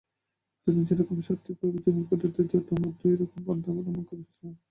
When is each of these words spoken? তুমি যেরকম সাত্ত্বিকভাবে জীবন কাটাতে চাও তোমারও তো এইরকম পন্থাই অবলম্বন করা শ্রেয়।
তুমি 0.67 0.81
যেরকম 0.87 1.17
সাত্ত্বিকভাবে 1.27 1.77
জীবন 1.85 2.03
কাটাতে 2.09 2.41
চাও 2.49 2.61
তোমারও 2.67 2.97
তো 2.99 3.05
এইরকম 3.09 3.39
পন্থাই 3.47 3.71
অবলম্বন 3.73 4.03
করা 4.09 4.23
শ্রেয়। 4.29 4.55